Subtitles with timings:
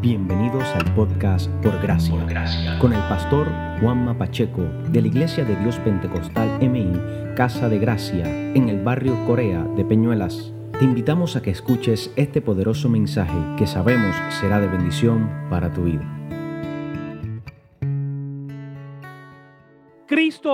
[0.00, 3.48] Bienvenidos al podcast Por Gracia, con el pastor
[3.80, 6.92] Juanma Pacheco de la Iglesia de Dios Pentecostal MI,
[7.34, 8.24] Casa de Gracia,
[8.54, 10.52] en el barrio Corea de Peñuelas.
[10.78, 15.82] Te invitamos a que escuches este poderoso mensaje que sabemos será de bendición para tu
[15.82, 16.17] vida.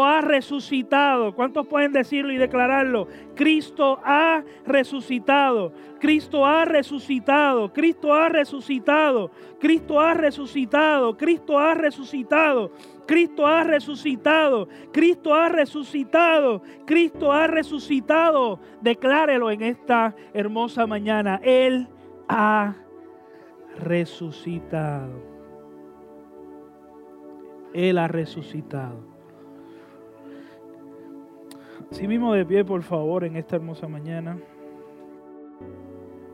[0.03, 1.35] Ha resucitado.
[1.35, 3.07] ¿Cuántos pueden decirlo y declararlo?
[3.35, 5.73] Cristo ha resucitado.
[6.01, 7.73] Cristo ha resucitado.
[7.73, 9.30] Cristo ha resucitado.
[9.61, 11.16] Cristo ha resucitado.
[11.16, 12.71] Cristo ha resucitado.
[13.07, 14.69] Cristo ha resucitado.
[14.93, 16.63] Cristo ha resucitado.
[16.87, 18.59] Cristo ha resucitado.
[18.80, 21.41] Declárelo en esta hermosa mañana.
[21.43, 21.88] Él
[22.29, 22.74] ha
[23.79, 25.23] resucitado.
[27.74, 29.13] Él ha resucitado.
[31.95, 34.37] Si mismo de pie, por favor, en esta hermosa mañana.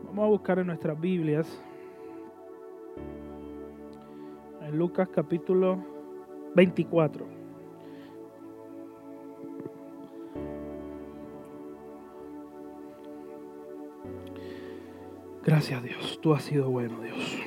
[0.07, 1.63] Vamos a buscar en nuestras Biblias.
[4.59, 5.77] En Lucas capítulo
[6.55, 7.27] 24.
[15.45, 17.37] Gracias Dios, tú has sido bueno Dios.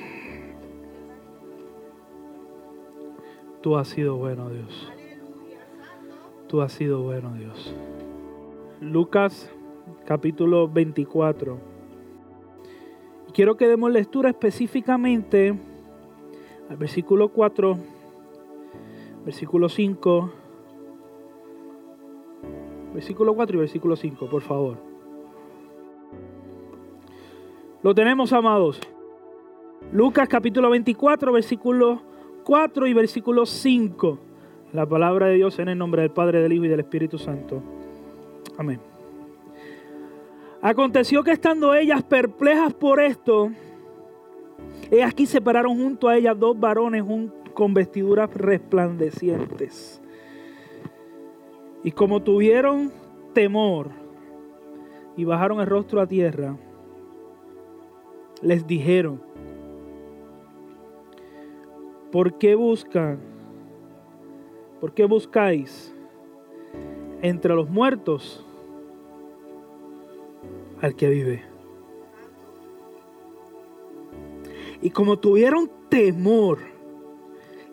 [3.61, 4.89] Tú has sido bueno Dios.
[6.47, 7.75] Tú has sido bueno Dios.
[8.81, 9.49] Lucas
[10.05, 11.57] capítulo 24.
[13.33, 15.57] Quiero que demos lectura específicamente
[16.69, 17.77] al versículo 4,
[19.25, 20.31] versículo 5,
[22.93, 24.77] versículo 4 y versículo 5, por favor.
[27.81, 28.79] Lo tenemos, amados.
[29.91, 32.01] Lucas capítulo 24, versículo
[32.43, 34.19] 4 y versículo 5.
[34.73, 37.61] La palabra de Dios en el nombre del Padre, del Hijo y del Espíritu Santo.
[38.57, 38.79] Amén.
[40.61, 43.51] Aconteció que estando ellas perplejas por esto,
[44.89, 47.03] ellas aquí separaron junto a ellas dos varones
[47.53, 50.01] con vestiduras resplandecientes.
[51.83, 52.91] Y como tuvieron
[53.33, 53.91] temor
[55.15, 56.57] y bajaron el rostro a tierra,
[58.41, 59.21] les dijeron,
[62.11, 63.19] ¿por qué buscan?
[64.79, 65.95] ¿Por qué buscáis
[67.21, 68.44] entre los muertos
[70.85, 71.43] al que vive.
[74.83, 76.59] Y como tuvieron temor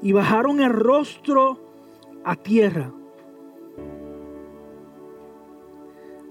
[0.01, 1.59] y bajaron el rostro
[2.25, 2.91] a tierra,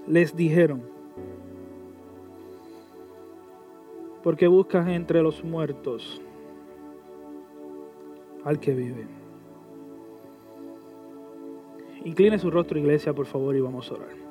[0.08, 0.82] les dijeron,
[4.24, 6.20] ¿por qué buscas entre los muertos
[8.44, 9.06] al que vive?
[12.04, 14.21] Incline su rostro, iglesia, por favor, y vamos a orar.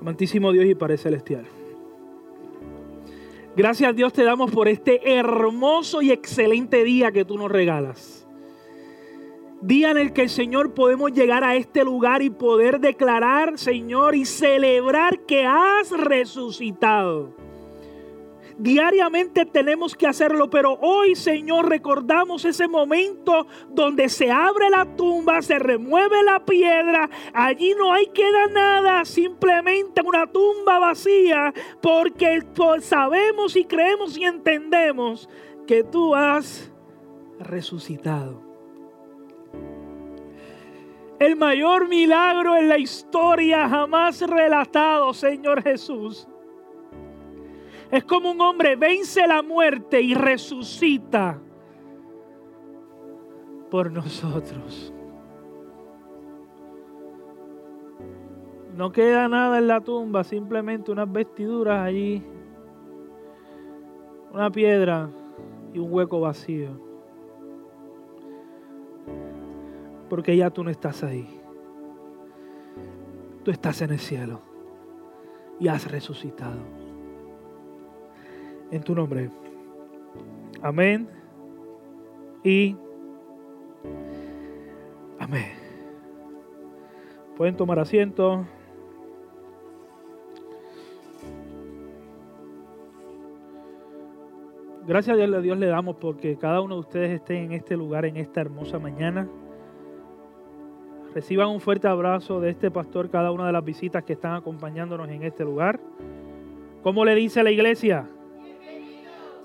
[0.00, 1.44] Amantísimo Dios y Padre Celestial.
[3.54, 8.26] Gracias Dios te damos por este hermoso y excelente día que tú nos regalas.
[9.60, 14.14] Día en el que el Señor podemos llegar a este lugar y poder declarar, Señor,
[14.14, 17.34] y celebrar que has resucitado.
[18.60, 25.40] Diariamente tenemos que hacerlo, pero hoy, Señor, recordamos ese momento donde se abre la tumba,
[25.40, 32.42] se remueve la piedra, allí no hay queda nada, simplemente una tumba vacía, porque
[32.82, 35.26] sabemos y creemos y entendemos
[35.66, 36.70] que tú has
[37.38, 38.42] resucitado.
[41.18, 46.28] El mayor milagro en la historia jamás relatado, Señor Jesús
[47.90, 51.40] es como un hombre vence la muerte y resucita
[53.70, 54.92] por nosotros.
[58.76, 62.22] No queda nada en la tumba, simplemente unas vestiduras allí,
[64.32, 65.10] una piedra
[65.72, 66.70] y un hueco vacío.
[70.08, 71.40] Porque ya tú no estás ahí.
[73.44, 74.40] Tú estás en el cielo
[75.58, 76.79] y has resucitado
[78.70, 79.30] en tu nombre.
[80.62, 81.08] Amén
[82.44, 82.76] y
[85.18, 85.52] amén.
[87.36, 88.44] Pueden tomar asiento.
[94.86, 98.16] Gracias a Dios le damos porque cada uno de ustedes esté en este lugar en
[98.16, 99.28] esta hermosa mañana.
[101.14, 105.08] Reciban un fuerte abrazo de este pastor cada una de las visitas que están acompañándonos
[105.08, 105.80] en este lugar.
[106.82, 108.08] ¿Cómo le dice la iglesia?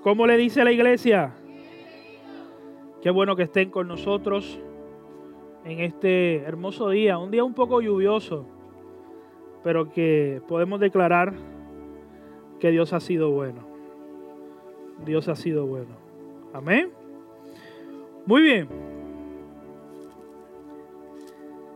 [0.05, 1.33] ¿Cómo le dice la iglesia?
[3.01, 4.59] Qué bueno que estén con nosotros
[5.63, 8.45] en este hermoso día, un día un poco lluvioso,
[9.63, 11.33] pero que podemos declarar
[12.59, 13.61] que Dios ha sido bueno.
[15.03, 15.95] Dios ha sido bueno.
[16.53, 16.91] Amén.
[18.27, 18.67] Muy bien.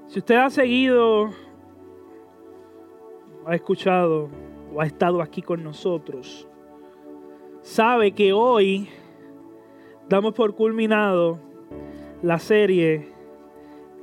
[0.05, 1.31] Si usted ha seguido,
[3.47, 4.29] ha escuchado
[4.71, 6.47] o ha estado aquí con nosotros,
[7.61, 8.89] sabe que hoy
[10.07, 11.39] damos por culminado
[12.21, 13.09] la serie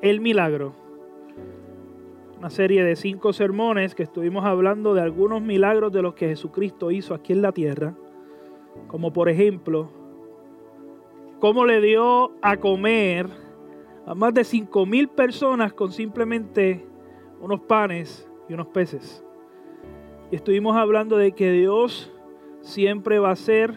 [0.02, 0.74] El Milagro.
[2.38, 6.90] Una serie de cinco sermones que estuvimos hablando de algunos milagros de los que Jesucristo
[6.90, 7.94] hizo aquí en la tierra,
[8.88, 9.90] como por ejemplo,
[11.40, 13.28] cómo le dio a comer
[14.04, 16.86] a más de cinco mil personas con simplemente
[17.40, 19.24] unos panes y unos peces.
[20.30, 22.12] Y estuvimos hablando de que Dios
[22.66, 23.74] siempre va a hacer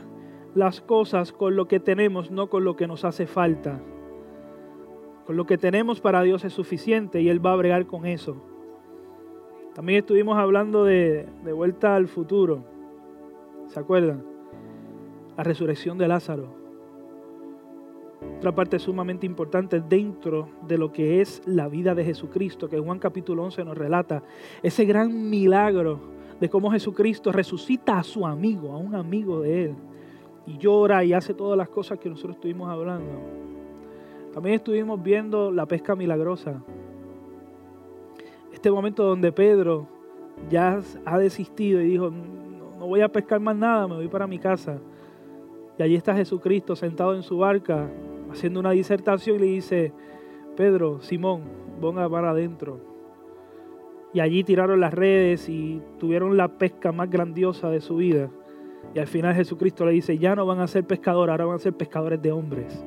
[0.56, 3.80] las cosas con lo que tenemos, no con lo que nos hace falta.
[5.26, 8.38] Con lo que tenemos para Dios es suficiente y Él va a bregar con eso.
[9.76, 12.66] También estuvimos hablando de, de vuelta al futuro.
[13.68, 14.26] ¿Se acuerdan?
[15.38, 16.58] La resurrección de Lázaro.
[18.38, 23.00] Otra parte sumamente importante dentro de lo que es la vida de Jesucristo, que Juan
[23.00, 24.24] capítulo 11 nos relata,
[24.64, 29.76] ese gran milagro de cómo Jesucristo resucita a su amigo, a un amigo de él,
[30.46, 33.12] y llora y hace todas las cosas que nosotros estuvimos hablando.
[34.34, 36.62] También estuvimos viendo la pesca milagrosa.
[38.54, 39.88] Este momento donde Pedro
[40.50, 44.40] ya ha desistido y dijo, no voy a pescar más nada, me voy para mi
[44.40, 44.80] casa.
[45.78, 47.90] Y allí está Jesucristo sentado en su barca,
[48.32, 49.94] haciendo una disertación y le dice,
[50.56, 51.44] Pedro, Simón,
[51.80, 52.89] ponga para adentro.
[54.14, 58.30] Y allí tiraron las redes y tuvieron la pesca más grandiosa de su vida.
[58.94, 61.60] Y al final Jesucristo le dice, ya no van a ser pescadores, ahora van a
[61.60, 62.84] ser pescadores de hombres.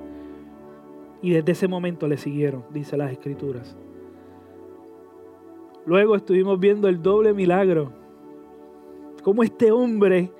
[1.21, 3.77] Y desde ese momento le siguieron, dice las escrituras.
[5.87, 7.93] Luego estuvimos viendo el doble milagro.
[9.23, 10.33] Cómo este hombre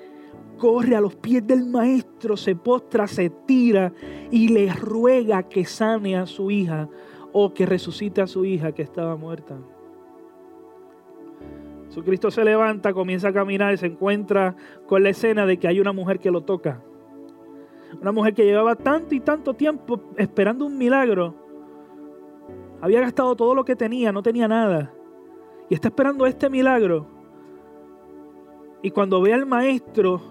[0.59, 3.93] corre a los pies del maestro, se postra, se tira
[4.31, 6.89] y le ruega que sane a su hija
[7.33, 9.59] o que resucite a su hija que estaba muerta.
[11.93, 14.57] Su Cristo se levanta, comienza a caminar y se encuentra
[14.87, 16.83] con la escena de que hay una mujer que lo toca.
[18.01, 21.35] Una mujer que llevaba tanto y tanto tiempo esperando un milagro.
[22.81, 24.95] Había gastado todo lo que tenía, no tenía nada.
[25.69, 27.07] Y está esperando este milagro.
[28.81, 30.23] Y cuando ve al maestro,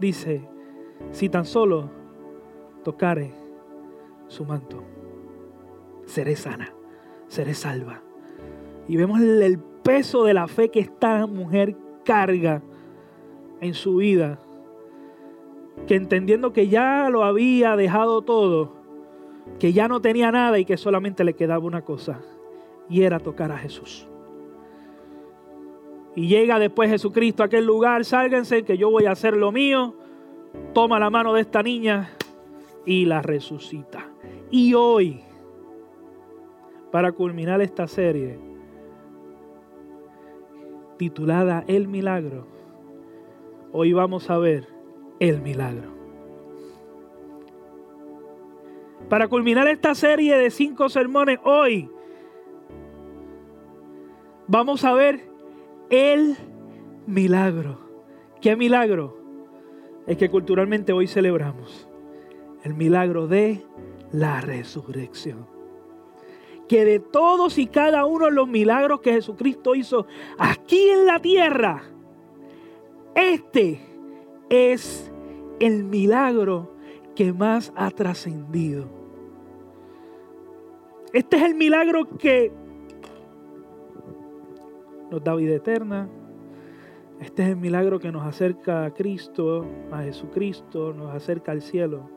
[0.00, 0.48] dice,
[1.10, 1.90] si tan solo
[2.82, 3.34] tocare
[4.28, 4.82] su manto,
[6.06, 6.72] seré sana,
[7.28, 8.05] seré salva.
[8.88, 12.62] Y vemos el peso de la fe que esta mujer carga
[13.60, 14.38] en su vida,
[15.86, 18.72] que entendiendo que ya lo había dejado todo,
[19.58, 22.20] que ya no tenía nada y que solamente le quedaba una cosa,
[22.88, 24.08] y era tocar a Jesús.
[26.14, 29.94] Y llega después Jesucristo a aquel lugar, sálganse que yo voy a hacer lo mío.
[30.72, 32.10] Toma la mano de esta niña
[32.86, 34.08] y la resucita.
[34.50, 35.20] Y hoy,
[36.90, 38.45] para culminar esta serie,
[40.96, 42.46] titulada El Milagro,
[43.72, 44.68] hoy vamos a ver
[45.20, 45.94] el milagro.
[49.08, 51.88] Para culminar esta serie de cinco sermones, hoy
[54.48, 55.28] vamos a ver
[55.90, 56.36] el
[57.06, 57.78] milagro.
[58.40, 59.16] ¿Qué milagro?
[60.06, 61.88] Es que culturalmente hoy celebramos
[62.64, 63.62] el milagro de
[64.12, 65.55] la resurrección.
[66.68, 70.06] Que de todos y cada uno de los milagros que Jesucristo hizo
[70.38, 71.82] aquí en la tierra,
[73.14, 73.80] este
[74.50, 75.10] es
[75.60, 76.74] el milagro
[77.14, 78.88] que más ha trascendido.
[81.12, 82.52] Este es el milagro que
[85.10, 86.08] nos da vida eterna.
[87.20, 92.10] Este es el milagro que nos acerca a Cristo, a Jesucristo, nos acerca al cielo.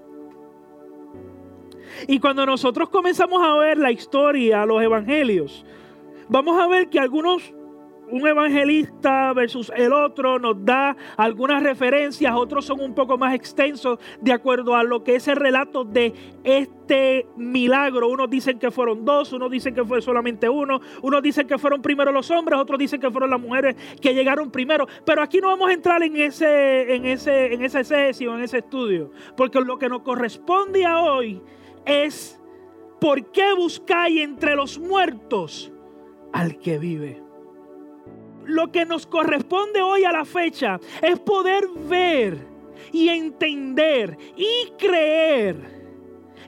[2.08, 5.65] Y cuando nosotros comenzamos a ver la historia, los evangelios,
[6.27, 7.53] vamos a ver que algunos
[8.12, 14.00] un evangelista versus el otro nos da algunas referencias, otros son un poco más extensos
[14.22, 18.10] de acuerdo a lo que es el relato de este milagro.
[18.10, 21.81] Unos dicen que fueron dos, unos dicen que fue solamente uno, unos dicen que fueron
[21.81, 24.88] primero los hombres, otros dicen que fueron las mujeres que llegaron primero.
[25.05, 29.12] Pero aquí no vamos a entrar en ese, en ese, en ese en ese estudio,
[29.36, 31.41] porque lo que nos corresponde hoy
[31.86, 32.39] es
[33.00, 35.71] ¿por qué buscáis entre los muertos
[36.33, 37.29] al que vive?
[38.50, 42.48] lo que nos corresponde hoy a la fecha es poder ver
[42.91, 45.79] y entender y creer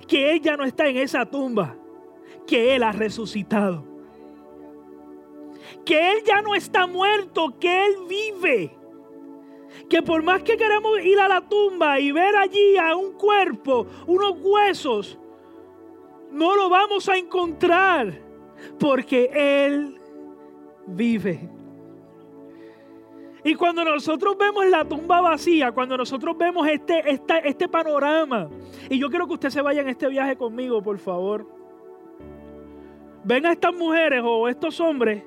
[0.07, 1.77] que Él ya no está en esa tumba,
[2.47, 3.85] que Él ha resucitado.
[5.85, 8.77] Que Él ya no está muerto, que Él vive.
[9.89, 13.87] que por más que queremos ir a la tumba y ver allí a un cuerpo,
[14.07, 15.17] unos huesos,
[16.31, 18.13] no lo vamos a encontrar
[18.79, 19.99] porque Él
[20.87, 21.49] vive.
[23.43, 27.03] Y cuando nosotros vemos la tumba vacía, cuando nosotros vemos este,
[27.43, 28.49] este panorama,
[28.89, 31.47] y yo quiero que usted se vaya en este viaje conmigo, por favor.
[33.23, 35.23] Ven a estas mujeres o estos hombres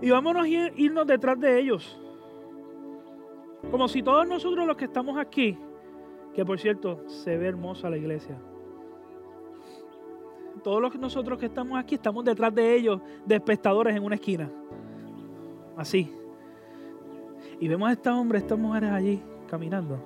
[0.00, 2.00] y vámonos a irnos detrás de ellos.
[3.70, 5.56] Como si todos nosotros los que estamos aquí,
[6.34, 8.38] que por cierto se ve hermosa la iglesia,
[10.66, 14.50] todos los nosotros que estamos aquí estamos detrás de ellos, de espectadores en una esquina.
[15.76, 16.12] Así.
[17.60, 20.02] Y vemos a estos hombres, estas mujeres allí caminando.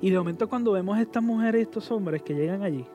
[0.00, 2.86] Y de momento cuando vemos a estas mujeres y estos hombres que llegan allí,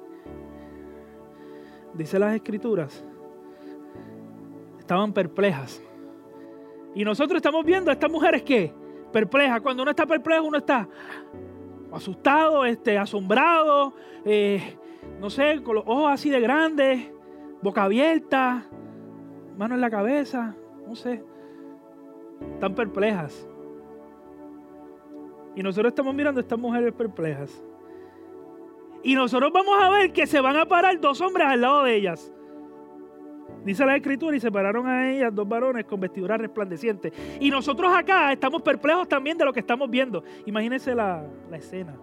[1.93, 3.05] dice las escrituras,
[4.79, 5.79] estaban perplejas.
[6.95, 8.73] Y nosotros estamos viendo a estas mujeres que
[9.11, 9.61] perplejas.
[9.61, 10.89] Cuando uno está perplejo, uno está
[11.91, 13.93] asustado, este, asombrado,
[14.25, 14.79] eh,
[15.19, 17.11] no sé, con los ojos así de grandes,
[17.61, 18.65] boca abierta,
[19.57, 20.55] mano en la cabeza,
[20.87, 21.23] no sé.
[22.53, 23.47] Están perplejas.
[25.55, 27.63] Y nosotros estamos mirando a estas mujeres perplejas.
[29.03, 31.95] Y nosotros vamos a ver que se van a parar dos hombres al lado de
[31.95, 32.33] ellas.
[33.63, 37.13] Dice la escritura y separaron a ellas dos varones con vestiduras resplandecientes.
[37.39, 40.23] Y nosotros acá estamos perplejos también de lo que estamos viendo.
[40.45, 41.95] Imagínense la, la escena.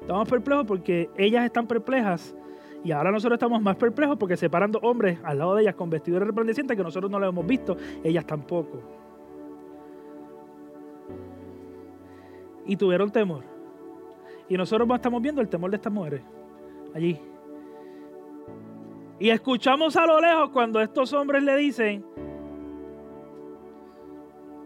[0.00, 2.34] Estamos perplejos porque ellas están perplejas
[2.84, 5.90] y ahora nosotros estamos más perplejos porque separan dos hombres al lado de ellas con
[5.90, 8.80] vestiduras resplandecientes que nosotros no lo hemos visto, ellas tampoco.
[12.66, 13.44] Y tuvieron temor.
[14.48, 16.22] Y nosotros estamos viendo el temor de estas mujeres
[16.94, 17.18] allí.
[19.18, 22.04] Y escuchamos a lo lejos cuando estos hombres le dicen,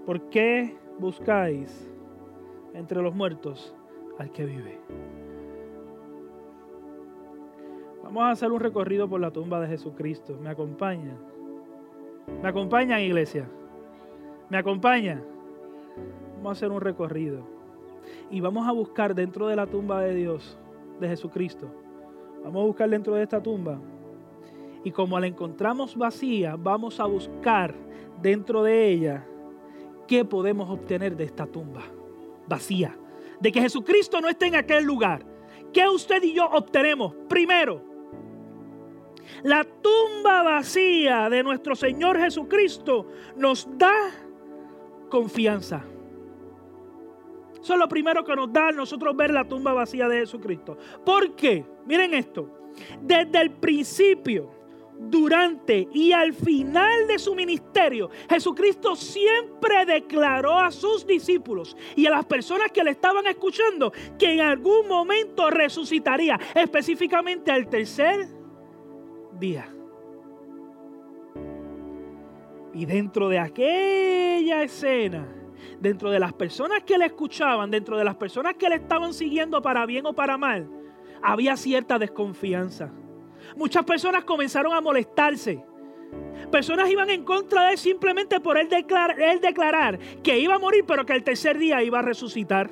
[0.04, 1.90] ¿por qué buscáis
[2.74, 3.74] entre los muertos
[4.18, 4.78] al que vive?
[8.12, 10.36] Vamos a hacer un recorrido por la tumba de Jesucristo.
[10.38, 11.16] ¿Me acompañan?
[12.42, 13.48] ¿Me acompañan, iglesia?
[14.50, 15.24] ¿Me acompañan?
[16.36, 17.42] Vamos a hacer un recorrido.
[18.30, 20.58] Y vamos a buscar dentro de la tumba de Dios,
[21.00, 21.68] de Jesucristo.
[22.44, 23.80] Vamos a buscar dentro de esta tumba
[24.84, 27.74] y como la encontramos vacía, vamos a buscar
[28.20, 29.26] dentro de ella
[30.06, 31.80] qué podemos obtener de esta tumba
[32.46, 32.94] vacía.
[33.40, 35.24] De que Jesucristo no esté en aquel lugar.
[35.72, 37.14] ¿Qué usted y yo obtenemos?
[37.26, 37.91] Primero,
[39.42, 43.94] la tumba vacía de nuestro Señor Jesucristo nos da
[45.08, 45.84] confianza.
[47.62, 50.76] Eso es lo primero que nos da nosotros ver la tumba vacía de Jesucristo.
[51.04, 51.64] ¿Por qué?
[51.86, 52.48] Miren esto.
[53.00, 54.50] Desde el principio,
[54.98, 62.10] durante y al final de su ministerio, Jesucristo siempre declaró a sus discípulos y a
[62.10, 68.41] las personas que le estaban escuchando que en algún momento resucitaría, específicamente al tercer
[69.42, 69.68] día.
[72.72, 75.28] Y dentro de aquella escena,
[75.78, 79.60] dentro de las personas que le escuchaban, dentro de las personas que le estaban siguiendo
[79.60, 80.66] para bien o para mal,
[81.22, 82.90] había cierta desconfianza
[83.56, 85.64] Muchas personas comenzaron a molestarse.
[86.50, 90.58] Personas iban en contra de él simplemente por él declarar, él declarar que iba a
[90.58, 92.70] morir, pero que el tercer día iba a resucitar.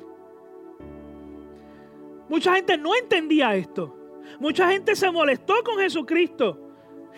[2.29, 3.95] Mucha gente no entendía esto.
[4.39, 6.60] Mucha gente se molestó con Jesucristo.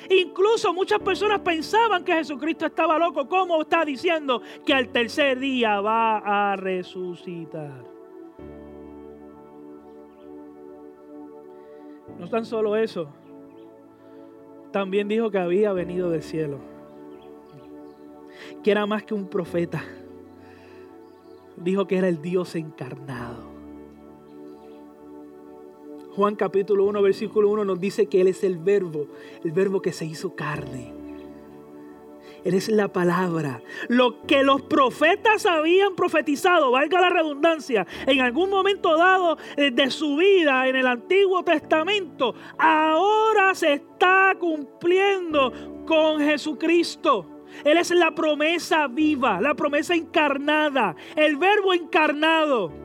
[0.10, 3.28] Incluso muchas personas pensaban que Jesucristo estaba loco.
[3.28, 7.84] ¿Cómo está diciendo que al tercer día va a resucitar?
[12.20, 13.10] No tan solo eso
[14.74, 16.60] también dijo que había venido del cielo,
[18.64, 19.84] que era más que un profeta.
[21.56, 23.53] Dijo que era el Dios encarnado.
[26.16, 29.08] Juan capítulo 1, versículo 1 nos dice que Él es el verbo,
[29.44, 30.94] el verbo que se hizo carne.
[32.44, 33.64] Eres la palabra.
[33.88, 39.90] Lo que los profetas habían profetizado, valga la redundancia, en algún momento dado eh, de
[39.90, 45.52] su vida en el Antiguo Testamento, ahora se está cumpliendo
[45.86, 47.28] con Jesucristo.
[47.64, 52.83] Él es la promesa viva, la promesa encarnada, el verbo encarnado.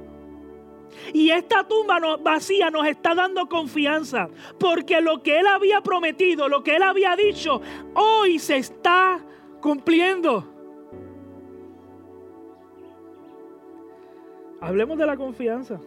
[1.13, 4.29] Y esta tumba vacía nos está dando confianza,
[4.59, 7.61] porque lo que él había prometido, lo que él había dicho,
[7.95, 9.21] hoy se está
[9.61, 10.45] cumpliendo.
[14.61, 15.81] Hablemos de la confianza.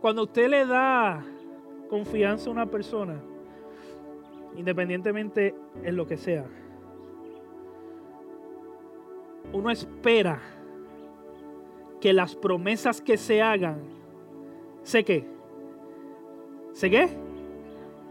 [0.00, 1.24] Cuando usted le da
[1.88, 3.20] confianza a una persona,
[4.56, 6.44] independientemente en lo que sea,
[9.52, 10.40] uno espera
[12.04, 13.80] que las promesas que se hagan,
[14.82, 15.26] ¿sé qué?
[16.74, 17.08] ¿Sé qué?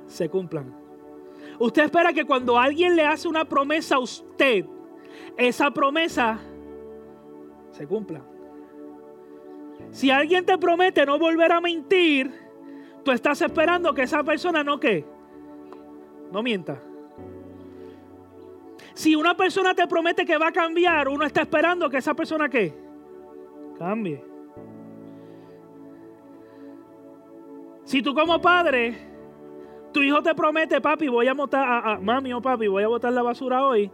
[0.08, 0.74] Se cumplan.
[1.60, 4.66] Usted espera que cuando alguien le hace una promesa a usted,
[5.38, 6.40] esa promesa
[7.70, 8.24] se cumpla.
[9.92, 12.34] Si alguien te promete no volver a mentir,
[13.06, 15.06] tú estás esperando que esa persona no qué?
[16.32, 16.82] No mienta.
[18.96, 22.50] Si una persona te promete que va a cambiar, uno está esperando que esa persona
[22.50, 22.83] qué?
[23.78, 24.24] Cambie.
[27.84, 28.96] Si tú como padre,
[29.92, 33.12] tu hijo te promete, papi, voy a botar, a, mami o papi, voy a botar
[33.12, 33.92] la basura hoy,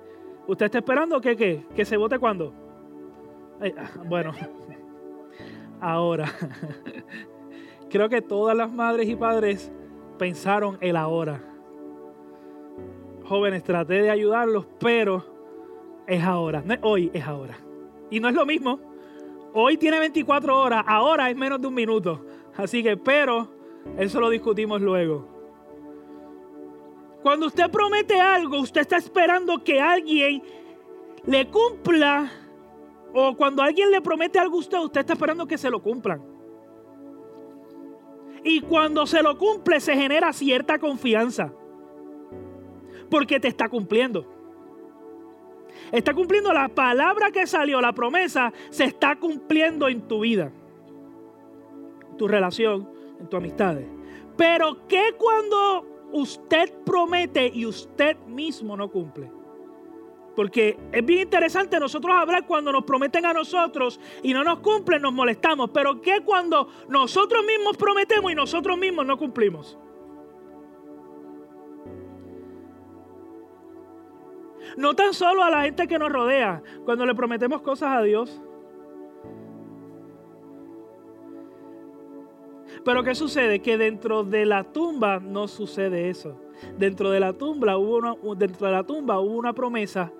[0.48, 1.66] usted está esperando que qué?
[1.76, 2.54] Que se vote cuando.
[3.62, 4.32] Ah, bueno,
[5.82, 6.32] ahora.
[7.90, 9.72] Creo que todas las madres y padres
[10.18, 11.42] pensaron el ahora.
[13.26, 15.26] Jóvenes, traté de ayudarlos, pero
[16.08, 16.62] es ahora.
[16.64, 17.58] No es hoy, es ahora.
[18.12, 18.80] Y no es lo mismo.
[19.53, 22.24] Hoy tiene 24 horas, ahora es menos de un minuto.
[22.56, 23.48] Así que, pero,
[23.98, 25.27] eso lo discutimos luego.
[27.24, 30.41] Cuando usted promete algo, usted está esperando que alguien
[31.25, 32.32] le cumpla.
[33.13, 36.22] O cuando alguien le promete algo a usted, usted está esperando que se lo cumplan.
[38.44, 41.51] Y cuando se lo cumple se genera cierta confianza.
[43.10, 44.38] Porque te está cumpliendo.
[45.92, 50.52] Está cumpliendo la palabra que salió, la promesa, se está cumpliendo en tu vida.
[52.18, 53.88] Tu relación, en tu amistades.
[54.38, 59.32] Pero ¿qué cuando usted promete y usted mismo no cumple?
[60.36, 65.02] Porque es bien interesante nosotros hablar cuando nos prometen a nosotros y no nos cumplen,
[65.02, 65.70] nos molestamos.
[65.72, 69.78] Pero ¿qué cuando nosotros mismos prometemos y nosotros mismos no cumplimos?
[74.78, 78.41] No tan solo a la gente que nos rodea, cuando le prometemos cosas a Dios.
[82.86, 83.60] Pero ¿qué sucede?
[83.60, 86.39] Que dentro de la tumba no sucede eso.
[86.78, 90.12] Dentro de la tumba hubo una, dentro de la tumba hubo una promesa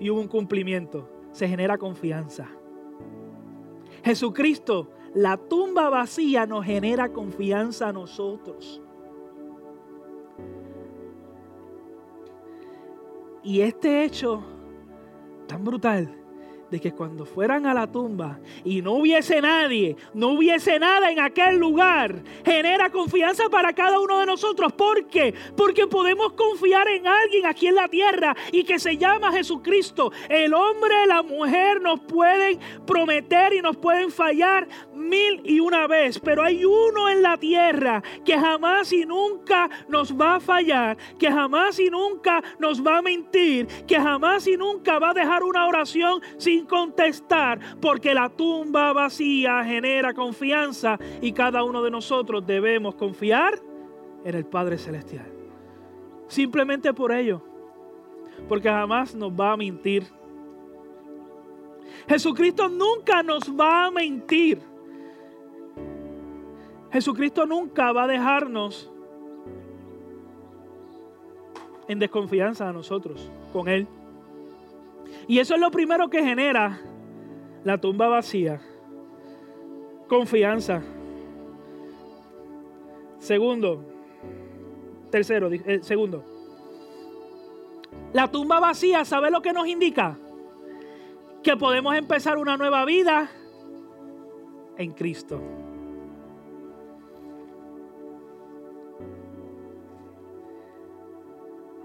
[0.00, 1.08] y hubo un cumplimiento.
[1.32, 2.48] Se genera confianza.
[4.04, 8.82] Jesucristo, la tumba vacía nos genera confianza a nosotros.
[13.42, 14.42] Y este hecho
[15.46, 16.14] tan brutal
[16.70, 21.20] de que cuando fueran a la tumba y no hubiese nadie, no hubiese nada en
[21.20, 24.72] aquel lugar, genera confianza para cada uno de nosotros.
[24.72, 25.34] ¿Por qué?
[25.56, 30.12] Porque podemos confiar en alguien aquí en la tierra y que se llama Jesucristo.
[30.28, 36.18] El hombre, la mujer nos pueden prometer y nos pueden fallar mil y una vez,
[36.18, 41.30] pero hay uno en la tierra que jamás y nunca nos va a fallar, que
[41.30, 45.66] jamás y nunca nos va a mentir, que jamás y nunca va a dejar una
[45.66, 52.94] oración sin contestar, porque la tumba vacía genera confianza y cada uno de nosotros debemos
[52.94, 53.58] confiar
[54.24, 55.26] en el Padre Celestial.
[56.26, 57.42] Simplemente por ello,
[58.48, 60.04] porque jamás nos va a mentir.
[62.08, 64.60] Jesucristo nunca nos va a mentir.
[66.92, 68.90] Jesucristo nunca va a dejarnos
[71.86, 73.86] en desconfianza a nosotros con Él.
[75.26, 76.80] Y eso es lo primero que genera
[77.64, 78.60] la tumba vacía.
[80.08, 80.82] Confianza.
[83.18, 83.84] Segundo,
[85.10, 86.24] tercero, eh, segundo.
[88.12, 90.16] La tumba vacía, ¿sabe lo que nos indica?
[91.42, 93.30] Que podemos empezar una nueva vida
[94.78, 95.40] en Cristo.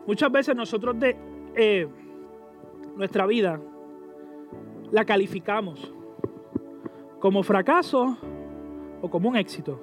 [0.05, 1.15] Muchas veces nosotros de,
[1.55, 1.88] eh,
[2.95, 3.60] nuestra vida
[4.91, 5.93] la calificamos
[7.19, 8.17] como fracaso
[9.01, 9.79] o como un éxito.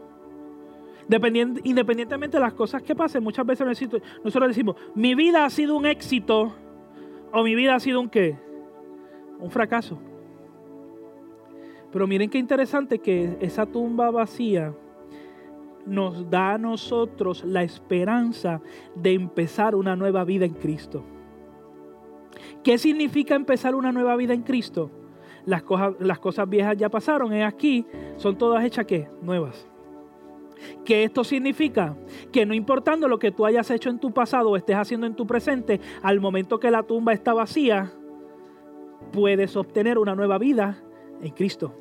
[1.64, 3.66] Independientemente de las cosas que pasen, muchas veces
[4.22, 6.54] nosotros decimos, mi vida ha sido un éxito
[7.32, 8.38] o mi vida ha sido un qué?
[9.40, 9.98] Un fracaso.
[11.90, 14.72] Pero miren qué interesante que esa tumba vacía
[15.86, 18.60] nos da a nosotros la esperanza
[18.94, 21.02] de empezar una nueva vida en Cristo.
[22.62, 24.90] ¿Qué significa empezar una nueva vida en Cristo?
[25.46, 28.86] Las cosas, viejas ya pasaron, es aquí, son todas hechas.
[29.22, 29.66] Nuevas.
[30.84, 31.96] ¿Qué esto significa?
[32.30, 35.14] Que no importando lo que tú hayas hecho en tu pasado o estés haciendo en
[35.14, 37.92] tu presente, al momento que la tumba está vacía,
[39.12, 40.82] puedes obtener una nueva vida
[41.22, 41.74] en Cristo.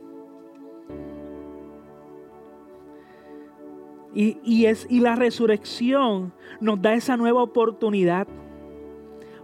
[4.13, 8.27] Y, es, y la resurrección nos da esa nueva oportunidad.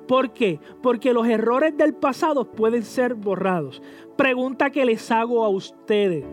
[0.07, 0.59] ¿Por qué?
[0.81, 3.81] Porque los errores del pasado pueden ser borrados.
[4.15, 6.25] Pregunta que les hago a ustedes.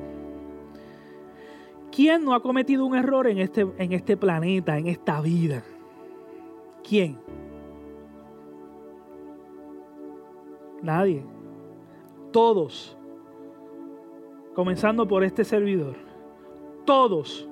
[1.91, 5.63] ¿Quién no ha cometido un error en este, en este planeta, en esta vida?
[6.87, 7.19] ¿Quién?
[10.83, 11.25] Nadie.
[12.33, 12.97] Todos.
[14.55, 15.97] Comenzando por este servidor.
[16.85, 17.49] Todos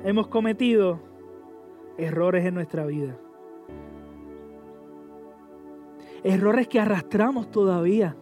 [0.00, 1.00] hemos cometido
[1.98, 3.18] errores en nuestra vida.
[6.26, 8.16] Errores que arrastramos todavía.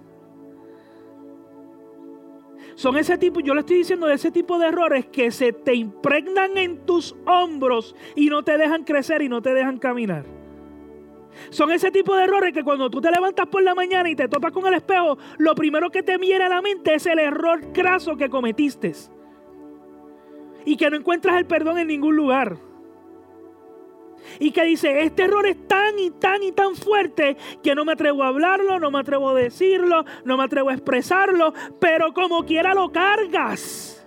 [2.74, 5.74] Son ese tipo, yo le estoy diciendo de ese tipo de errores que se te
[5.74, 10.26] impregnan en tus hombros y no te dejan crecer y no te dejan caminar.
[11.48, 14.28] Son ese tipo de errores que cuando tú te levantas por la mañana y te
[14.28, 17.72] topas con el espejo, lo primero que te viene a la mente es el error
[17.72, 18.92] craso que cometiste.
[20.66, 22.58] Y que no encuentras el perdón en ningún lugar.
[24.38, 27.92] Y que dice, este error es tan y tan y tan fuerte que no me
[27.92, 32.44] atrevo a hablarlo, no me atrevo a decirlo, no me atrevo a expresarlo, pero como
[32.44, 34.06] quiera lo cargas.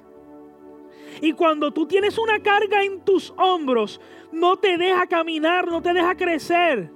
[1.21, 3.99] Y cuando tú tienes una carga en tus hombros,
[4.32, 6.91] no te deja caminar, no te deja crecer.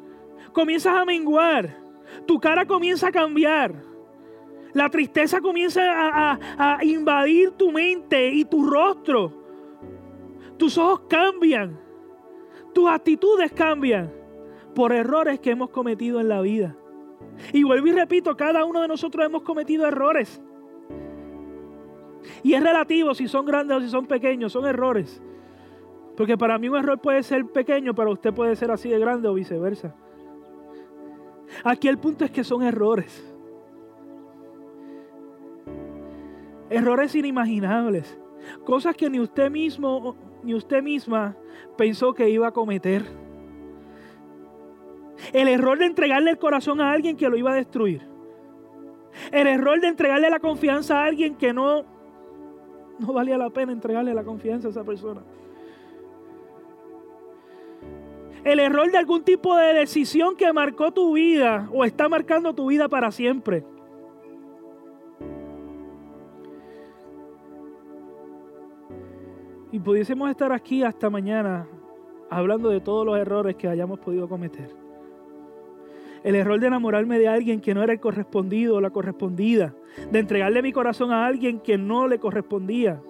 [0.54, 1.78] Comienzas a menguar,
[2.28, 3.74] tu cara comienza a cambiar.
[4.74, 9.34] La tristeza comienza a, a invadir tu mente y tu rostro.
[10.58, 11.91] Tus ojos cambian.
[12.74, 14.12] Tus actitudes cambian
[14.74, 16.76] por errores que hemos cometido en la vida.
[17.54, 20.42] Y vuelvo y repito, cada uno de nosotros hemos cometido errores.
[22.44, 25.22] Y es relativo si son grandes o si son pequeños, son errores.
[26.16, 29.28] Porque para mí un error puede ser pequeño, pero usted puede ser así de grande
[29.28, 29.96] o viceversa.
[31.64, 33.28] Aquí el punto es que son errores.
[36.70, 38.18] Errores inimaginables.
[38.64, 41.36] Cosas que ni usted mismo ni usted misma
[41.78, 43.04] pensó que iba a cometer.
[45.34, 48.02] El error de entregarle el corazón a alguien que lo iba a destruir.
[49.32, 51.84] El error de entregarle la confianza a alguien que no,
[53.00, 55.22] no valía la pena entregarle la confianza a esa persona.
[58.44, 62.68] El error de algún tipo de decisión que marcó tu vida o está marcando tu
[62.68, 63.64] vida para siempre.
[69.72, 71.66] Y pudiésemos estar aquí hasta mañana
[72.30, 74.76] hablando de todos los errores que hayamos podido cometer.
[76.24, 79.74] El error de enamorarme de alguien que no era el correspondido o la correspondida.
[80.12, 83.02] De entregarle mi corazón a alguien que no le correspondía.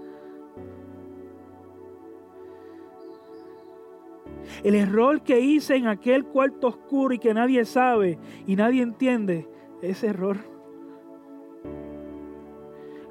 [4.63, 9.47] El error que hice en aquel cuarto oscuro y que nadie sabe y nadie entiende,
[9.81, 10.37] ese error.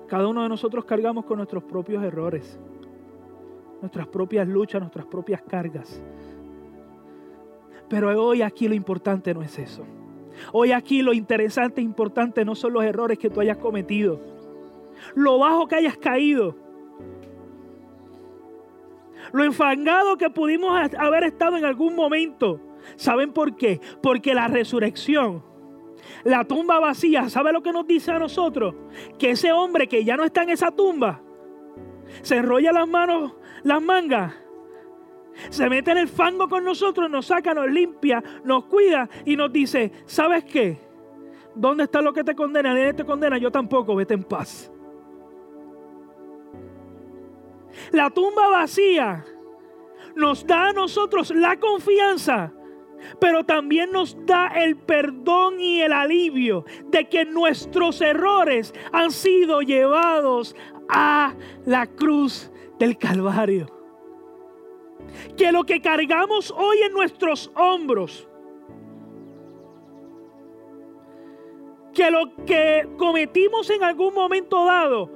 [0.07, 2.59] Cada uno de nosotros cargamos con nuestros propios errores
[3.81, 6.03] nuestras propias luchas, nuestras propias cargas.
[7.89, 9.85] Pero hoy aquí lo importante no es eso.
[10.53, 14.21] Hoy aquí lo interesante e importante no son los errores que tú hayas cometido,
[15.15, 16.57] lo bajo que hayas caído,
[19.33, 22.61] lo enfangado que pudimos haber estado en algún momento.
[22.97, 23.81] ¿Saben por qué?
[24.03, 25.45] Porque la resurrección,
[26.25, 28.75] la tumba vacía, ¿sabe lo que nos dice a nosotros?
[29.19, 31.23] Que ese hombre que ya no está en esa tumba,
[32.23, 34.35] se enrolla las manos las mangas.
[35.49, 39.53] Se mete en el fango con nosotros, nos saca, nos limpia, nos cuida y nos
[39.53, 40.79] dice, ¿sabes qué?
[41.55, 42.75] ¿Dónde está lo que te condena?
[42.75, 44.71] Nadie te condena, yo tampoco, vete en paz.
[47.93, 49.25] La tumba vacía
[50.15, 52.53] nos da a nosotros la confianza,
[53.19, 59.63] pero también nos da el perdón y el alivio de que nuestros errores han sido
[59.63, 60.55] llevados
[60.91, 61.35] a
[61.67, 63.67] la cruz del Calvario.
[65.37, 68.29] Que lo que cargamos hoy en nuestros hombros,
[71.95, 75.11] que lo que cometimos en algún momento dado,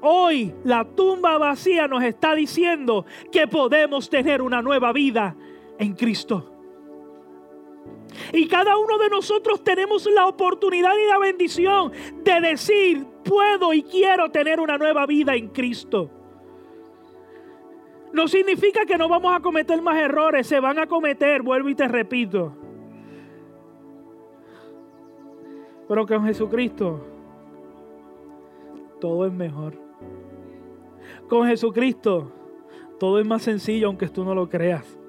[0.00, 5.36] hoy la tumba vacía nos está diciendo que podemos tener una nueva vida
[5.78, 6.59] en Cristo.
[8.32, 11.92] Y cada uno de nosotros tenemos la oportunidad y la bendición
[12.22, 16.10] de decir, puedo y quiero tener una nueva vida en Cristo.
[18.12, 21.74] No significa que no vamos a cometer más errores, se van a cometer, vuelvo y
[21.74, 22.56] te repito.
[25.88, 27.04] Pero con Jesucristo
[29.00, 29.74] todo es mejor.
[31.28, 32.32] Con Jesucristo
[32.98, 34.99] todo es más sencillo aunque tú no lo creas.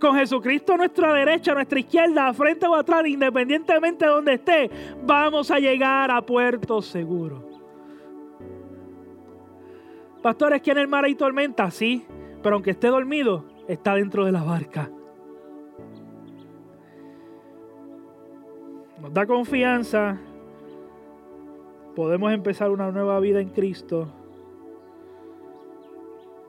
[0.00, 4.70] Con Jesucristo a nuestra derecha, nuestra izquierda, a frente o atrás, independientemente de donde esté,
[5.02, 7.48] vamos a llegar a puerto seguro.
[10.22, 12.06] Pastores, que en el mar hay tormenta, sí.
[12.42, 14.90] Pero aunque esté dormido, está dentro de la barca.
[19.00, 20.18] Nos da confianza.
[21.96, 24.08] Podemos empezar una nueva vida en Cristo.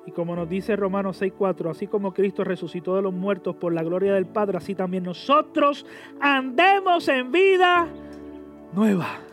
[0.05, 3.83] Y como nos dice Romanos 6:4, así como Cristo resucitó de los muertos por la
[3.83, 5.85] gloria del Padre, así también nosotros
[6.19, 7.87] andemos en vida
[8.73, 9.32] nueva.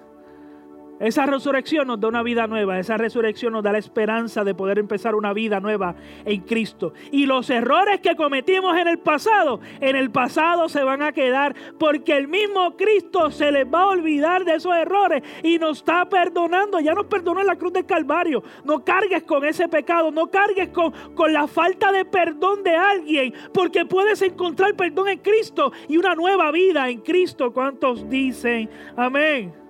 [1.01, 4.79] Esa resurrección nos da una vida nueva, esa resurrección nos da la esperanza de poder
[4.79, 5.95] empezar una vida nueva
[6.27, 6.93] en Cristo.
[7.11, 11.55] Y los errores que cometimos en el pasado, en el pasado se van a quedar
[11.79, 16.07] porque el mismo Cristo se les va a olvidar de esos errores y nos está
[16.07, 16.81] perdonando.
[16.81, 18.43] Ya nos perdonó en la cruz del Calvario.
[18.65, 23.33] No cargues con ese pecado, no cargues con, con la falta de perdón de alguien,
[23.55, 27.55] porque puedes encontrar perdón en Cristo y una nueva vida en Cristo.
[27.55, 29.70] ¿Cuántos dicen amén?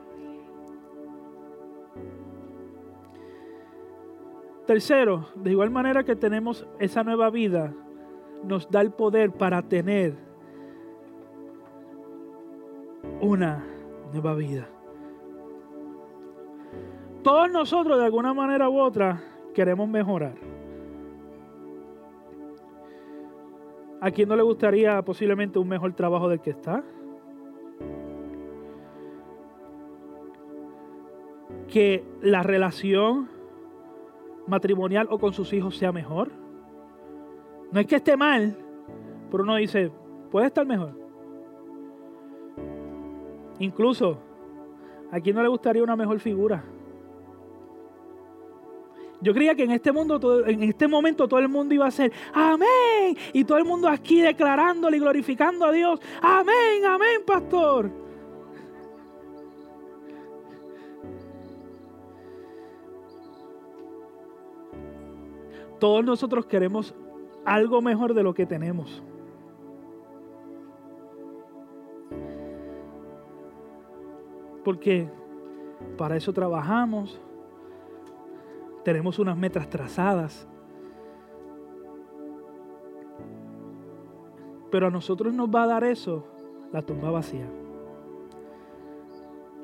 [4.70, 7.74] Tercero, de igual manera que tenemos esa nueva vida,
[8.44, 10.14] nos da el poder para tener
[13.20, 13.66] una
[14.12, 14.68] nueva vida.
[17.24, 19.20] Todos nosotros de alguna manera u otra
[19.54, 20.36] queremos mejorar.
[24.00, 26.84] ¿A quién no le gustaría posiblemente un mejor trabajo del que está?
[31.66, 33.39] Que la relación
[34.50, 36.30] matrimonial o con sus hijos sea mejor.
[37.72, 38.56] No es que esté mal,
[39.30, 39.90] pero uno dice,
[40.30, 40.98] puede estar mejor.
[43.60, 44.18] Incluso,
[45.10, 46.64] ¿a quién no le gustaría una mejor figura?
[49.22, 52.10] Yo creía que en este mundo, en este momento todo el mundo iba a ser
[52.32, 53.16] amén.
[53.32, 56.00] Y todo el mundo aquí declarándole y glorificando a Dios.
[56.22, 57.90] Amén, amén, pastor.
[65.80, 66.94] Todos nosotros queremos
[67.44, 69.02] algo mejor de lo que tenemos.
[74.62, 75.08] Porque
[75.96, 77.18] para eso trabajamos,
[78.84, 80.46] tenemos unas metas trazadas.
[84.70, 86.24] Pero a nosotros nos va a dar eso
[86.72, 87.48] la tumba vacía.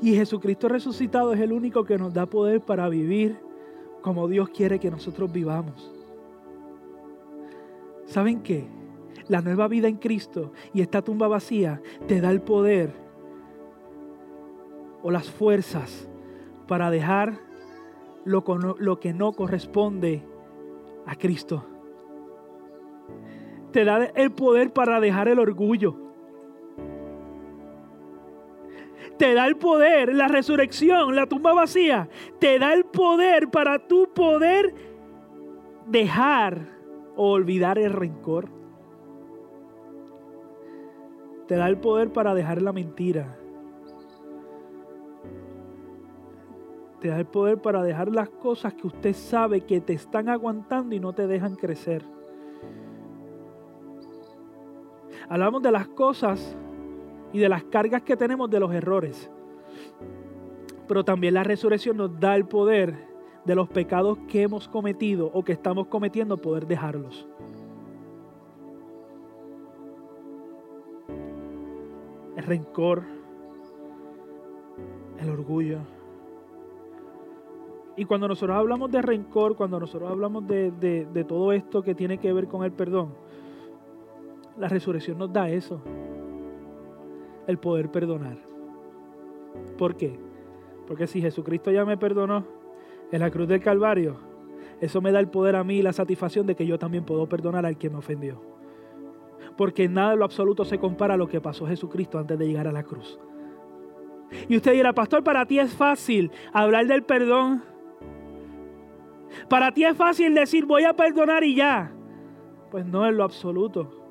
[0.01, 3.39] Y Jesucristo resucitado es el único que nos da poder para vivir
[4.01, 5.96] como Dios quiere que nosotros vivamos.
[8.07, 8.67] ¿Saben qué?
[9.29, 12.95] La nueva vida en Cristo y esta tumba vacía te da el poder
[15.03, 16.09] o las fuerzas
[16.69, 17.39] para dejar
[18.25, 18.45] lo,
[18.79, 20.23] lo que no corresponde
[21.07, 21.67] a Cristo.
[23.73, 25.97] Te da el poder para dejar el orgullo.
[29.19, 32.09] Te da el poder, la resurrección, la tumba vacía.
[32.39, 34.75] Te da el poder para tú poder
[35.87, 36.76] dejar
[37.17, 38.49] o olvidar el rencor.
[41.49, 43.39] Te da el poder para dejar la mentira.
[47.01, 50.95] Te da el poder para dejar las cosas que usted sabe que te están aguantando
[50.95, 52.05] y no te dejan crecer.
[55.29, 56.57] Hablamos de las cosas
[57.33, 59.31] y de las cargas que tenemos de los errores.
[60.87, 63.16] Pero también la resurrección nos da el poder
[63.47, 67.27] de los pecados que hemos cometido o que estamos cometiendo, poder dejarlos.
[72.37, 73.05] El rencor,
[75.21, 75.79] el orgullo.
[77.97, 82.19] Y cuando nosotros hablamos de rencor, cuando nosotros hablamos de, de todo esto que tiene
[82.19, 83.15] que ver con el perdón,
[84.59, 85.81] la resurrección nos da eso,
[87.47, 88.37] el poder perdonar.
[89.79, 90.19] ¿Por qué?
[90.87, 92.45] Porque si Jesucristo ya me perdonó,
[93.13, 94.17] en la cruz del Calvario,
[94.81, 97.29] eso me da el poder a mí y la satisfacción de que yo también puedo
[97.29, 98.43] perdonar al que me ofendió.
[99.57, 102.69] Porque nada en lo absoluto se compara a lo que pasó Jesucristo antes de llegar
[102.69, 103.19] a la cruz.
[104.49, 107.63] Y usted dirá, pastor, para ti es fácil hablar del perdón.
[109.49, 111.93] Para ti es fácil decir, voy a perdonar y ya.
[112.71, 114.05] Pues no en lo absoluto.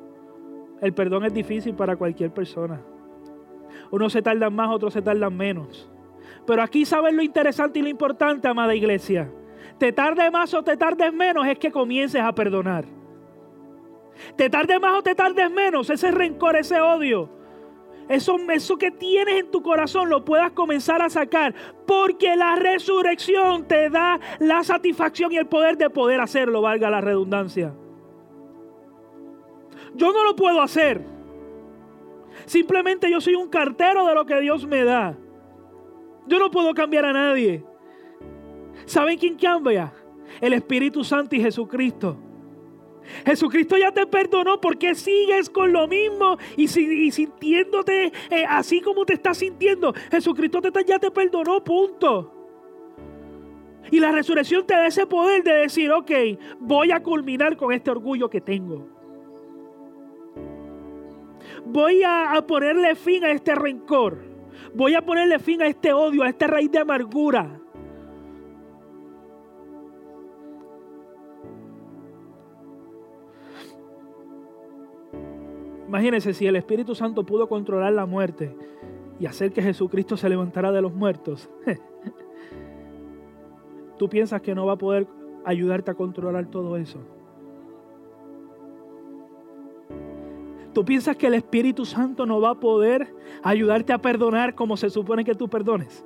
[0.82, 2.82] El perdón es difícil para cualquier persona.
[3.92, 5.92] Unos se tardan más, otros se tardan menos.
[6.46, 9.32] Pero aquí sabes lo interesante y lo importante, amada iglesia.
[9.78, 12.86] Te tarde más o te tardes menos es que comiences a perdonar.
[14.38, 17.30] Te tarde más o te tardes menos, ese rencor, ese odio,
[18.08, 21.54] eso, eso que tienes en tu corazón lo puedas comenzar a sacar.
[21.86, 27.02] Porque la resurrección te da la satisfacción y el poder de poder hacerlo, valga la
[27.02, 27.74] redundancia.
[29.96, 31.02] Yo no lo puedo hacer.
[32.46, 35.18] Simplemente yo soy un cartero de lo que Dios me da.
[36.28, 37.64] Yo no puedo cambiar a nadie.
[38.86, 39.94] ¿Saben quién cambia?
[40.42, 42.18] El Espíritu Santo y Jesucristo.
[43.26, 44.60] Jesucristo ya te perdonó.
[44.60, 49.94] ¿Por qué sigues con lo mismo y, sintiéndote eh, así como te estás sintiendo?
[50.12, 52.32] Jesucristo te, ya te perdonó, punto.
[53.92, 56.12] Y la resurrección te da ese poder de decir, ok,
[56.60, 58.90] voy a culminar con este orgullo que tengo.
[61.66, 64.35] Voy a ponerle fin a este rencor.
[64.74, 67.62] Voy a ponerle fin a este odio, a esta raíz de amargura.
[75.88, 78.56] Imagínense si el Espíritu Santo pudo controlar la muerte
[79.20, 81.50] y hacer que Jesucristo se levantara de los muertos.
[83.98, 85.08] ¿Tú piensas que no va a poder
[85.46, 87.15] ayudarte a controlar todo eso?
[90.76, 93.08] ¿Tú piensas que el Espíritu Santo no va a poder
[93.42, 96.04] ayudarte a perdonar como se supone que tú perdones?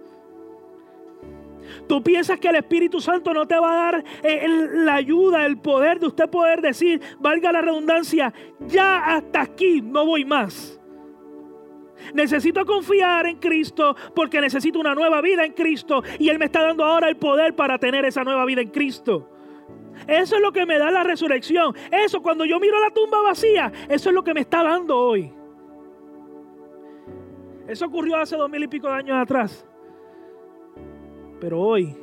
[1.88, 5.58] Tú piensas que el Espíritu Santo no te va a dar eh, la ayuda, el
[5.58, 8.32] poder de usted poder decir, valga la redundancia,
[8.67, 10.79] ya hasta aquí no voy más.
[12.13, 16.62] Necesito confiar en Cristo porque necesito una nueva vida en Cristo y Él me está
[16.62, 19.38] dando ahora el poder para tener esa nueva vida en Cristo.
[20.08, 21.75] Eso es lo que me da la resurrección.
[21.91, 25.32] Eso cuando yo miro la tumba vacía, eso es lo que me está dando hoy.
[27.67, 29.65] Eso ocurrió hace dos mil y pico de años atrás.
[31.39, 31.95] Pero hoy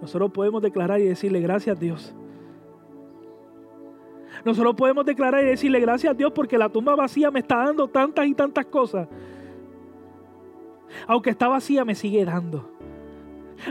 [0.00, 2.14] nosotros podemos declarar y decirle gracias a Dios.
[4.44, 7.88] Nosotros podemos declarar y decirle gracias a Dios porque la tumba vacía me está dando
[7.88, 9.08] tantas y tantas cosas.
[11.06, 12.75] Aunque está vacía me sigue dando.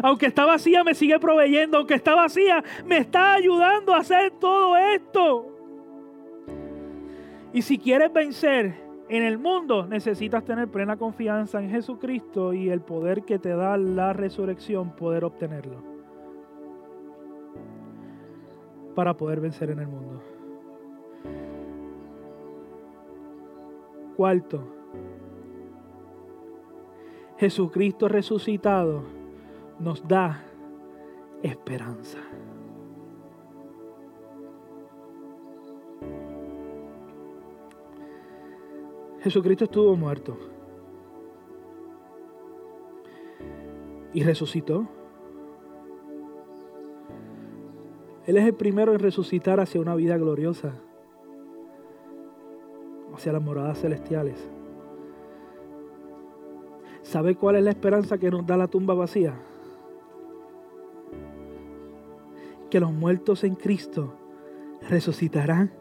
[0.04, 1.78] Aunque está vacía me sigue proveyendo.
[1.78, 5.48] Aunque está vacía me está ayudando a hacer todo esto.
[7.54, 12.82] Y si quieres vencer en el mundo necesitas tener plena confianza en Jesucristo y el
[12.82, 15.82] poder que te da la resurrección, poder obtenerlo.
[18.96, 20.22] Para poder vencer en el mundo.
[24.16, 24.64] Cuarto,
[27.38, 29.04] Jesucristo resucitado
[29.80, 30.44] nos da
[31.44, 32.20] esperanza.
[39.22, 40.38] Jesucristo estuvo muerto
[44.14, 44.88] y resucitó.
[48.28, 50.74] Él es el primero en resucitar hacia una vida gloriosa,
[53.14, 54.38] hacia las moradas celestiales.
[57.02, 59.36] ¿Sabe cuál es la esperanza que nos da la tumba vacía?
[62.76, 64.18] Que los muertos en Cristo
[64.90, 65.72] resucitarán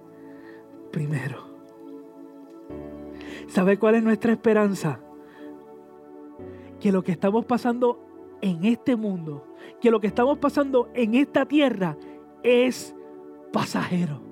[0.92, 1.44] primero.
[3.48, 5.00] ¿Sabe cuál es nuestra esperanza?
[6.78, 7.98] Que lo que estamos pasando
[8.40, 11.96] en este mundo, que lo que estamos pasando en esta tierra
[12.44, 12.94] es
[13.52, 14.22] pasajero.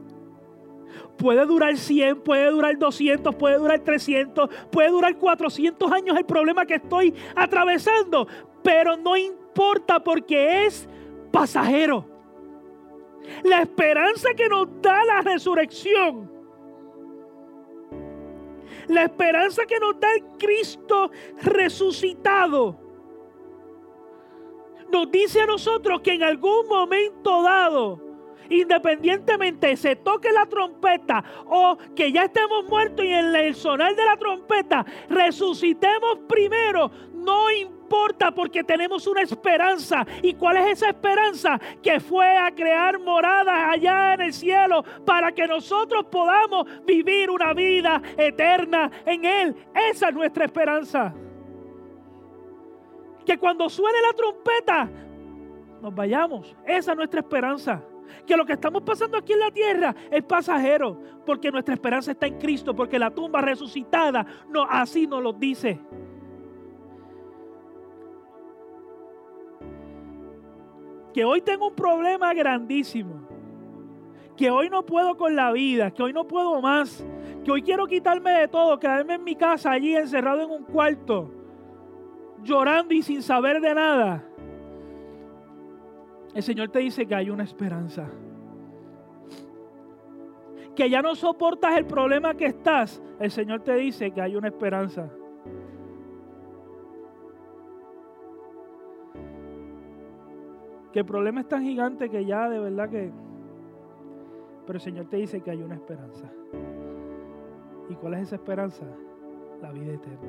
[1.18, 6.64] Puede durar 100, puede durar 200, puede durar 300, puede durar 400 años el problema
[6.64, 8.29] que estoy atravesando,
[8.62, 10.88] pero no importa porque es
[11.33, 12.12] pasajero.
[13.44, 16.32] La esperanza que nos da la resurrección
[18.88, 21.11] la esperanza que nos da el Cristo
[21.42, 22.78] resucitado.
[24.90, 28.00] Nos dice a nosotros que en algún momento dado,
[28.50, 34.04] independientemente se toque la trompeta o que ya estemos muertos y en el sonar de
[34.04, 37.82] la trompeta resucitemos primero, no importa
[38.35, 40.07] porque tenemos una esperanza.
[40.22, 41.61] ¿Y cuál es esa esperanza?
[41.83, 47.52] Que fue a crear moradas allá en el cielo para que nosotros podamos vivir una
[47.52, 49.57] vida eterna en Él.
[49.90, 51.14] Esa es nuestra esperanza.
[53.24, 54.90] Que cuando suene la trompeta,
[55.81, 56.57] nos vayamos.
[56.66, 57.83] Esa es nuestra esperanza.
[58.26, 62.26] Que lo que estamos pasando aquí en la tierra es pasajero, porque nuestra esperanza está
[62.26, 64.26] en Cristo, porque la tumba resucitada
[64.68, 65.81] así nos lo dice.
[71.12, 73.27] Que hoy tengo un problema grandísimo,
[74.37, 77.04] que hoy no puedo con la vida, que hoy no puedo más,
[77.44, 81.31] que hoy quiero quitarme de todo, quedarme en mi casa allí encerrado en un cuarto,
[82.42, 84.25] llorando y sin saber de nada.
[86.35, 88.08] El Señor te dice que hay una esperanza.
[90.75, 93.02] Que ya no soportas el problema que estás.
[93.21, 95.10] El Señor te dice que hay una esperanza.
[100.93, 103.11] Que el problema es tan gigante que ya de verdad que...
[104.67, 106.31] Pero el Señor te dice que hay una esperanza.
[107.88, 108.85] ¿Y cuál es esa esperanza?
[109.61, 110.29] La vida eterna.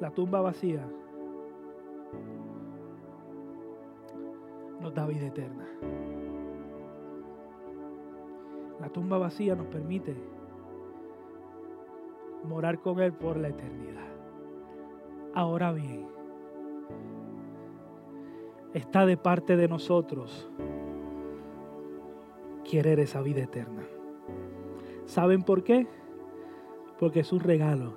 [0.00, 0.84] La tumba vacía
[4.80, 5.66] nos da vida eterna.
[8.80, 10.16] La tumba vacía nos permite
[12.44, 14.13] morar con Él por la eternidad.
[15.34, 16.06] Ahora bien,
[18.72, 20.48] está de parte de nosotros
[22.62, 23.82] querer esa vida eterna.
[25.06, 25.86] ¿Saben por qué?
[26.98, 27.94] Porque es un regalo.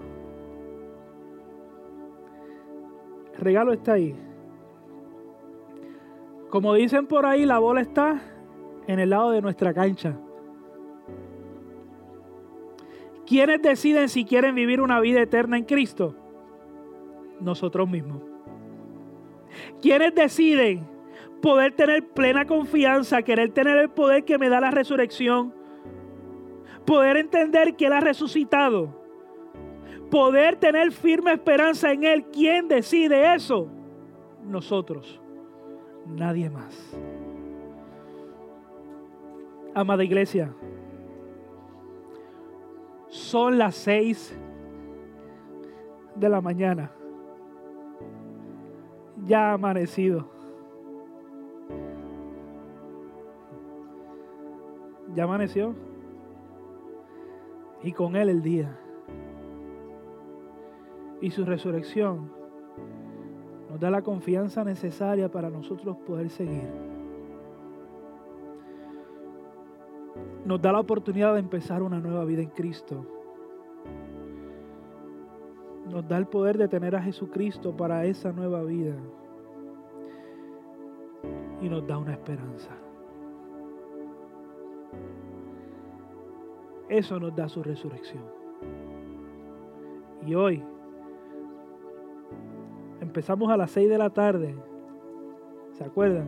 [3.33, 4.15] El regalo está ahí.
[6.49, 8.21] Como dicen por ahí, la bola está
[8.87, 10.17] en el lado de nuestra cancha.
[13.27, 16.15] ¿Quiénes deciden si quieren vivir una vida eterna en Cristo?
[17.39, 18.21] Nosotros mismos.
[19.81, 20.87] ¿Quiénes deciden
[21.41, 25.53] poder tener plena confianza, querer tener el poder que me da la resurrección?
[26.85, 28.95] Poder entender que Él ha resucitado.
[30.09, 32.25] Poder tener firme esperanza en Él.
[32.31, 33.67] ¿Quién decide eso?
[34.43, 35.21] Nosotros.
[36.05, 36.97] Nadie más.
[39.77, 40.51] Amada iglesia,
[43.09, 44.35] son las seis
[46.15, 46.91] de la mañana.
[49.25, 50.27] Ya ha amanecido.
[55.15, 55.75] Ya amaneció.
[57.83, 58.79] Y con él el día.
[61.21, 62.31] Y su resurrección
[63.69, 66.87] nos da la confianza necesaria para nosotros poder seguir.
[70.47, 73.05] nos da la oportunidad de empezar una nueva vida en Cristo.
[75.89, 78.95] Nos da el poder de tener a Jesucristo para esa nueva vida.
[81.61, 82.71] Y nos da una esperanza.
[86.89, 88.23] Eso nos da su resurrección.
[90.25, 90.63] Y hoy
[93.01, 94.55] empezamos a las 6 de la tarde.
[95.71, 96.27] ¿Se acuerdan?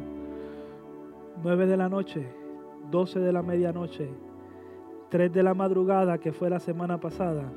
[1.44, 2.40] 9 de la noche
[2.90, 4.10] 12 de la medianoche,
[5.10, 7.52] 3 de la madrugada que fue la semana pasada,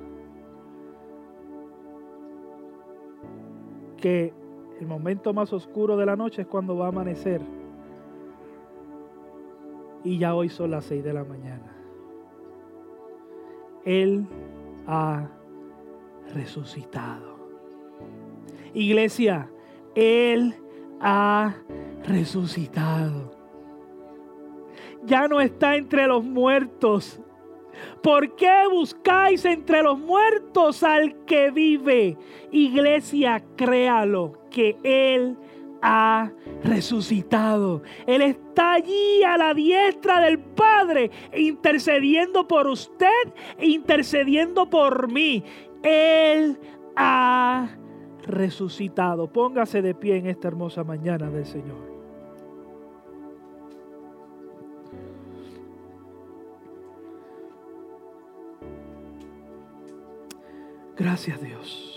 [4.02, 4.34] que
[4.78, 7.40] el momento más oscuro de la noche es cuando va a amanecer.
[10.04, 11.74] Y ya hoy son las 6 de la mañana.
[13.86, 14.26] Él
[14.86, 15.30] ha
[16.34, 17.38] resucitado.
[18.74, 19.48] Iglesia,
[19.94, 20.54] Él
[21.00, 21.54] ha
[22.04, 23.42] resucitado
[25.04, 27.20] ya no está entre los muertos.
[28.02, 32.16] ¿Por qué buscáis entre los muertos al que vive?
[32.50, 35.36] Iglesia, créalo, que Él
[35.82, 36.30] ha
[36.62, 37.82] resucitado.
[38.06, 45.44] Él está allí a la diestra del Padre, intercediendo por usted, intercediendo por mí.
[45.82, 46.58] Él
[46.96, 47.68] ha
[48.26, 49.32] resucitado.
[49.32, 51.91] Póngase de pie en esta hermosa mañana del Señor.
[61.02, 61.88] Gracias Dios.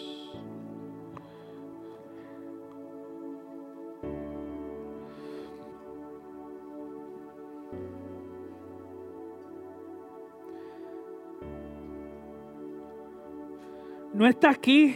[14.11, 14.95] No está aquí,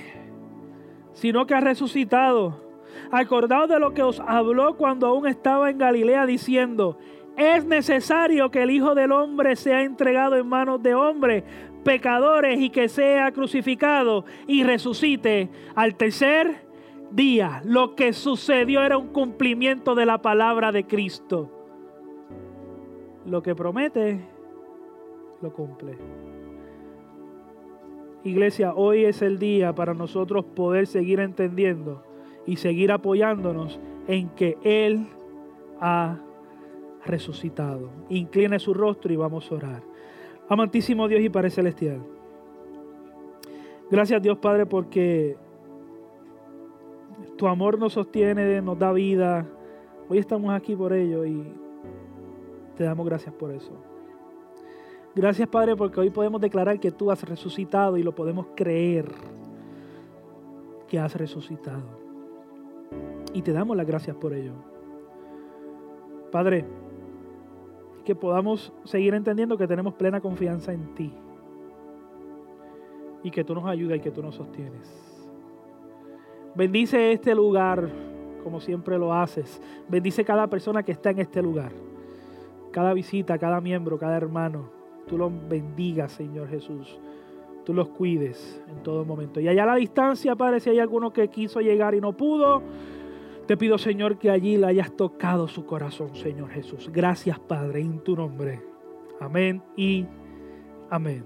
[1.13, 2.67] sino que ha resucitado.
[3.11, 6.97] Acordaos de lo que os habló cuando aún estaba en Galilea diciendo,
[7.39, 11.45] es necesario que el Hijo del Hombre sea entregado en manos de hombre,
[11.85, 16.67] pecadores y que sea crucificado y resucite al tercer
[17.11, 17.61] día.
[17.63, 21.49] Lo que sucedió era un cumplimiento de la palabra de Cristo.
[23.25, 24.19] Lo que promete,
[25.41, 25.97] lo cumple.
[28.25, 32.03] Iglesia, hoy es el día para nosotros poder seguir entendiendo
[32.45, 33.79] y seguir apoyándonos
[34.09, 35.07] en que Él
[35.79, 36.19] ha
[37.05, 37.89] resucitado.
[38.09, 39.83] Incline su rostro y vamos a orar.
[40.47, 42.01] Amantísimo Dios y Padre Celestial.
[43.91, 45.37] Gracias Dios Padre porque
[47.37, 49.45] tu amor nos sostiene, nos da vida.
[50.09, 51.43] Hoy estamos aquí por ello y
[52.75, 53.71] te damos gracias por eso.
[55.15, 59.11] Gracias Padre porque hoy podemos declarar que tú has resucitado y lo podemos creer
[60.87, 61.99] que has resucitado.
[63.33, 64.53] Y te damos las gracias por ello.
[66.31, 66.65] Padre,
[68.09, 71.13] que podamos seguir entendiendo que tenemos plena confianza en ti
[73.21, 74.91] y que tú nos ayudas y que tú nos sostienes.
[76.55, 77.87] Bendice este lugar
[78.43, 79.61] como siempre lo haces.
[79.87, 81.71] Bendice cada persona que está en este lugar.
[82.71, 84.71] Cada visita, cada miembro, cada hermano.
[85.07, 86.99] Tú los bendigas, Señor Jesús.
[87.63, 89.39] Tú los cuides en todo momento.
[89.39, 92.63] Y allá a la distancia, Padre, si hay alguno que quiso llegar y no pudo,
[93.49, 96.91] Te pido, Señor, que allí le hayas tocado su corazón, Señor Jesús.
[96.93, 98.61] Gracias, Padre, en tu nombre.
[99.19, 100.05] Amén y
[100.91, 101.25] amén.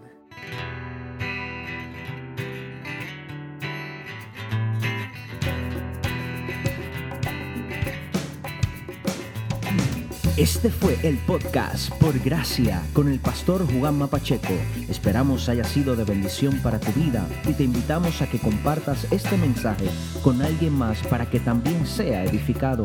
[10.38, 14.56] Este fue el podcast Por Gracia con el pastor Juan Mapacheco.
[14.90, 19.38] Esperamos haya sido de bendición para tu vida y te invitamos a que compartas este
[19.38, 19.86] mensaje
[20.24, 22.84] con alguien más para que también sea edificado.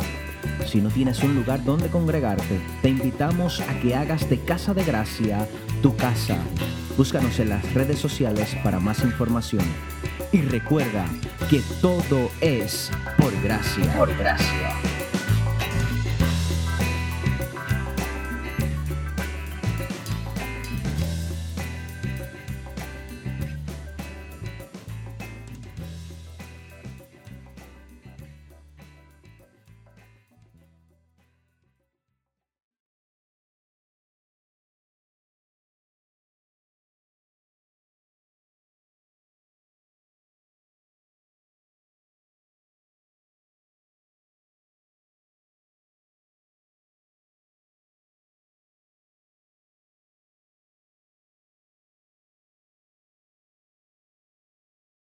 [0.67, 4.85] Si no tienes un lugar donde congregarte, te invitamos a que hagas de Casa de
[4.85, 5.49] Gracia
[5.81, 6.37] tu casa.
[6.99, 9.65] Búscanos en las redes sociales para más información.
[10.33, 11.07] Y recuerda
[11.49, 13.91] que todo es por gracia.
[13.97, 14.88] Por gracia.